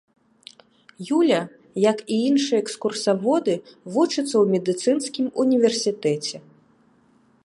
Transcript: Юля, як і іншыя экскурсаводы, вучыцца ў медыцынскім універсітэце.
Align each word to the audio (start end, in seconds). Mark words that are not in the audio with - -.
Юля, 1.15 1.41
як 1.89 1.97
і 2.15 2.17
іншыя 2.29 2.59
экскурсаводы, 2.65 3.53
вучыцца 3.97 4.31
ў 4.41 4.55
медыцынскім 4.55 5.25
універсітэце. 5.45 6.37